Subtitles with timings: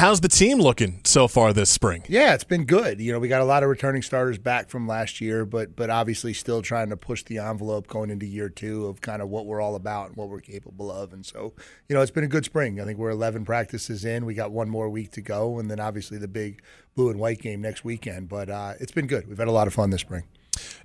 [0.00, 2.02] how's the team looking so far this spring?
[2.08, 3.00] Yeah, it's been good.
[3.02, 5.90] You know, we got a lot of returning starters back from last year, but but
[5.90, 9.44] obviously still trying to push the envelope going into year two of kind of what
[9.44, 11.12] we're all about and what we're capable of.
[11.12, 11.52] And so,
[11.86, 12.80] you know, it's been a good spring.
[12.80, 14.24] I think we're 11 practices in.
[14.24, 16.62] We got one more week to go, and then obviously the big
[16.94, 18.30] blue and white game next weekend.
[18.30, 19.28] But uh, it's been good.
[19.28, 20.24] We've had a lot of fun this spring.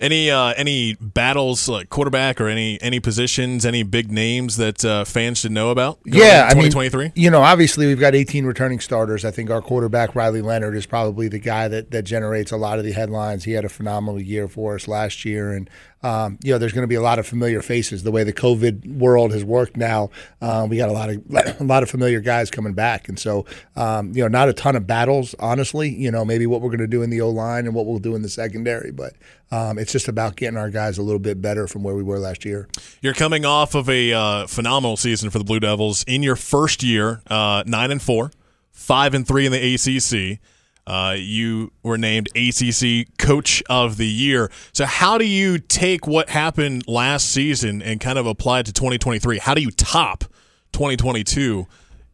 [0.00, 5.04] Any uh, any battles like quarterback or any any positions, any big names that uh,
[5.04, 5.98] fans should know about?
[6.04, 7.12] Yeah, twenty twenty three.
[7.14, 9.24] You know, obviously we've got eighteen returning starters.
[9.24, 12.78] I think our quarterback Riley Leonard is probably the guy that that generates a lot
[12.78, 13.44] of the headlines.
[13.44, 15.70] He had a phenomenal year for us last year, and
[16.04, 18.02] um, you know, there's going to be a lot of familiar faces.
[18.02, 20.10] The way the COVID world has worked now,
[20.42, 21.22] um, we got a lot of
[21.60, 24.76] a lot of familiar guys coming back, and so um, you know, not a ton
[24.76, 25.88] of battles, honestly.
[25.88, 27.98] You know, maybe what we're going to do in the O line and what we'll
[27.98, 29.14] do in the secondary, but
[29.50, 32.18] um, it's just about getting our guys a little bit better from where we were
[32.18, 32.68] last year.
[33.00, 36.82] You're coming off of a uh, phenomenal season for the Blue Devils in your first
[36.82, 38.30] year, uh, nine and four,
[38.70, 40.40] five and three in the ACC.
[40.86, 44.50] Uh, you were named ACC Coach of the Year.
[44.72, 48.72] So, how do you take what happened last season and kind of apply it to
[48.72, 49.38] 2023?
[49.38, 50.24] How do you top
[50.72, 51.66] 2022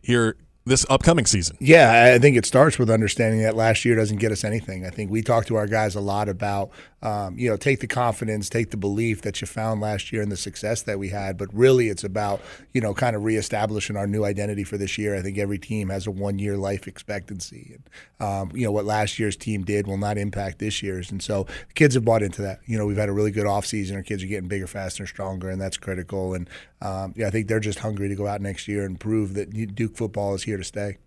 [0.03, 0.37] here
[0.71, 1.57] this upcoming season?
[1.61, 4.87] Yeah, I think it starts with understanding that last year doesn't get us anything.
[4.87, 6.71] I think we talked to our guys a lot about,
[7.03, 10.31] um, you know, take the confidence, take the belief that you found last year and
[10.31, 11.37] the success that we had.
[11.37, 12.41] But really, it's about,
[12.73, 15.17] you know, kind of reestablishing our new identity for this year.
[15.17, 17.75] I think every team has a one year life expectancy.
[17.75, 21.11] And, um, you know, what last year's team did will not impact this year's.
[21.11, 22.61] And so the kids have bought into that.
[22.67, 23.97] You know, we've had a really good offseason.
[23.97, 26.35] Our kids are getting bigger, faster, stronger, and that's critical.
[26.35, 26.49] And,
[26.83, 29.75] um, yeah, I think they're just hungry to go out next year and prove that
[29.75, 30.99] Duke football is here to stay.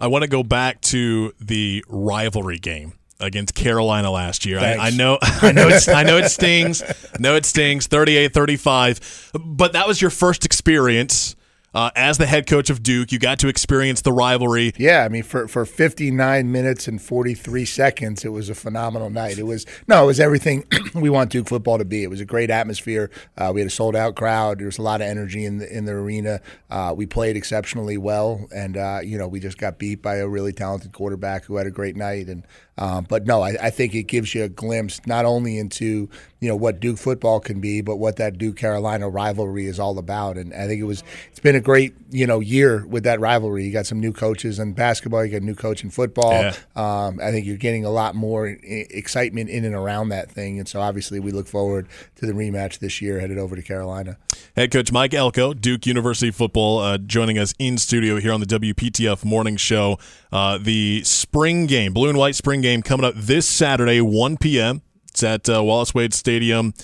[0.00, 4.58] I want to go back to the rivalry game against Carolina last year.
[4.58, 6.82] I, I, know I know it's, I know it stings.
[6.82, 11.36] I know it stings 38-35, but that was your first experience
[11.78, 14.72] uh, as the head coach of Duke, you got to experience the rivalry.
[14.76, 19.38] Yeah, I mean, for, for 59 minutes and 43 seconds, it was a phenomenal night.
[19.38, 22.02] It was no, it was everything we want Duke football to be.
[22.02, 23.12] It was a great atmosphere.
[23.36, 24.58] Uh, we had a sold out crowd.
[24.58, 26.40] There was a lot of energy in the in the arena.
[26.68, 30.26] Uh, we played exceptionally well, and uh, you know, we just got beat by a
[30.26, 32.26] really talented quarterback who had a great night.
[32.26, 32.44] And
[32.76, 36.08] um, but no, I, I, think it gives you a glimpse not only into
[36.40, 39.98] you know what Duke football can be, but what that Duke Carolina rivalry is all
[39.98, 40.36] about.
[40.36, 43.64] And I think it was it's been a great you know year with that rivalry.
[43.64, 45.24] You got some new coaches in basketball.
[45.24, 46.32] You got a new coach in football.
[46.32, 46.54] Yeah.
[46.76, 50.58] Um, I think you're getting a lot more excitement in and around that thing.
[50.58, 54.16] And so obviously we look forward to the rematch this year, headed over to Carolina.
[54.54, 58.46] Head coach Mike Elko, Duke University football, uh, joining us in studio here on the
[58.46, 59.98] WPTF Morning Show.
[60.30, 64.82] Uh, the spring game, blue and white spring game, coming up this Saturday, 1 p.m.
[65.18, 66.74] It's at uh, Wallace Wade Stadium.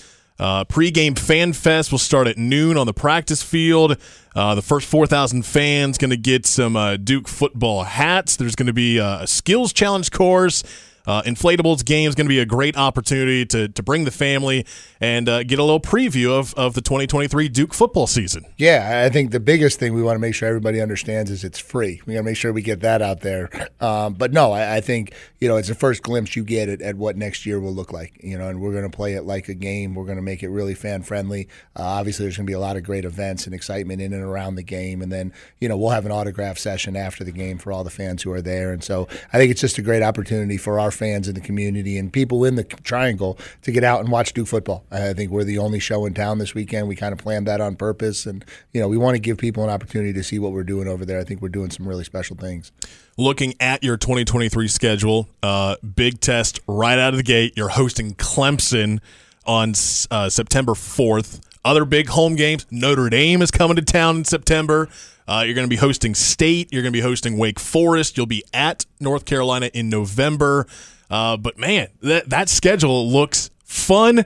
[0.41, 3.97] Uh, pre-game fan fest will start at noon on the practice field.
[4.35, 8.35] Uh, the first 4,000 fans going to get some uh, Duke football hats.
[8.35, 10.65] There's going to be a skills challenge course.
[11.07, 14.65] Uh, inflatables game is going to be a great opportunity to, to bring the family
[15.01, 18.45] and uh, get a little preview of, of the 2023 Duke football season.
[18.57, 21.59] Yeah, I think the biggest thing we want to make sure everybody understands is it's
[21.59, 22.01] free.
[22.07, 23.51] We got to make sure we get that out there.
[23.81, 26.81] Um, but no, I, I, think you know it's the first glimpse you get at,
[26.81, 28.19] at what next year will look like.
[28.23, 29.95] You know, and we're going to play it like a game.
[29.95, 31.49] We're going to make it really fan friendly.
[31.77, 34.23] Uh, obviously, there's going to be a lot of great events and excitement in and
[34.23, 37.59] around the game, and then you know we'll have an autograph session after the game
[37.59, 38.73] for all the fans who are there.
[38.73, 41.99] And so I think it's just a great opportunity for our fans in the community
[41.99, 44.85] and people in the triangle to get out and watch Duke football.
[44.91, 46.89] I think we're the only show in town this weekend.
[46.89, 49.65] We kind of planned that on purpose, and you know we want to give people
[49.65, 51.21] an opportunity to see what we're doing over there.
[51.21, 52.73] I think we're doing some really special things.
[53.17, 57.55] Looking at your 2023 schedule, uh, big test right out of the gate.
[57.57, 59.01] You're hosting Clemson
[59.47, 59.71] on
[60.11, 61.41] uh, September 4th.
[61.65, 62.67] Other big home games.
[62.71, 64.89] Notre Dame is coming to town in September.
[65.27, 66.73] Uh, you're going to be hosting State.
[66.73, 68.17] You're going to be hosting Wake Forest.
[68.17, 70.67] You'll be at North Carolina in November.
[71.11, 74.25] Uh, but man, that that schedule looks fun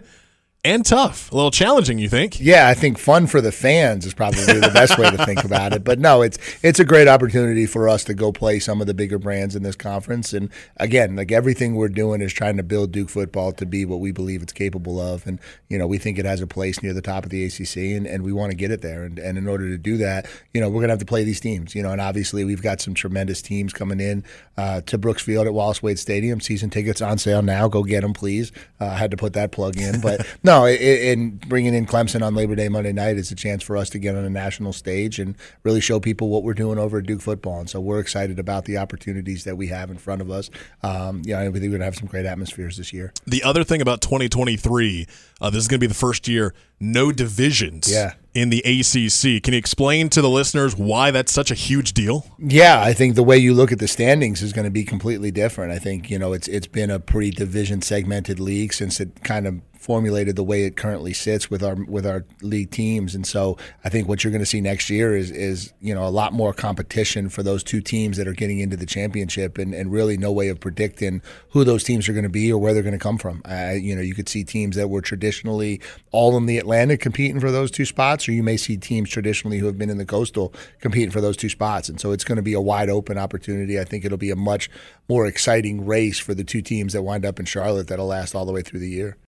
[0.65, 1.31] and tough.
[1.31, 2.41] A little challenging, you think?
[2.41, 5.73] Yeah, I think fun for the fans is probably the best way to think about
[5.73, 5.85] it.
[5.85, 8.95] But no, it's it's a great opportunity for us to go play some of the
[8.95, 10.33] bigger brands in this conference.
[10.33, 14.01] And again, like everything we're doing is trying to build Duke football to be what
[14.01, 15.27] we believe it's capable of.
[15.29, 15.39] And
[15.69, 18.07] you know, we think it has a place near the top of the ACC, and,
[18.07, 19.05] and we want to get it there.
[19.05, 21.41] And, and in order to do that, you know, we're gonna have to play these
[21.41, 21.77] teams.
[21.77, 24.25] You know, and obviously we've got some tremendous teams coming in
[24.57, 26.41] uh, to Brooks Field at Wallace Wade Stadium.
[26.41, 27.69] Season tickets on sale now.
[27.69, 28.51] Go get them, please.
[28.81, 30.27] Uh, I had to put that plug in, but.
[30.49, 33.91] No, and bringing in Clemson on Labor Day Monday night is a chance for us
[33.91, 37.05] to get on a national stage and really show people what we're doing over at
[37.05, 37.61] Duke football.
[37.61, 40.49] And so we're excited about the opportunities that we have in front of us.
[40.83, 43.13] Um, yeah, I think we're going to have some great atmospheres this year.
[43.27, 45.07] The other thing about 2023,
[45.43, 47.93] uh, this is going to be the first year no divisions.
[47.93, 49.43] Yeah in the ACC.
[49.43, 52.25] Can you explain to the listeners why that's such a huge deal?
[52.39, 55.33] Yeah, I think the way you look at the standings is going to be completely
[55.33, 55.73] different.
[55.73, 59.47] I think you know it's it's been a pretty division segmented league since it kind
[59.49, 63.15] of formulated the way it currently sits with our with our league teams.
[63.15, 66.07] And so I think what you're going to see next year is is you know
[66.07, 69.75] a lot more competition for those two teams that are getting into the championship, and,
[69.75, 72.75] and really no way of predicting who those teams are going to be or where
[72.75, 73.41] they're going to come from.
[73.49, 75.81] Uh, you know, you could see teams that were traditionally
[76.11, 79.59] all in the Atlantic competing for those two spots, or you may see teams traditionally
[79.59, 81.89] who have been in the Coastal competing for those two spots.
[81.89, 83.79] And so it's going to be a wide open opportunity.
[83.79, 84.69] I think it'll be a much
[85.09, 88.45] more exciting race for the two teams that wind up in Charlotte that'll last all
[88.45, 89.17] the way through the year.